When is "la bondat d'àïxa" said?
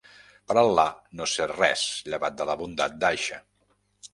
2.53-3.39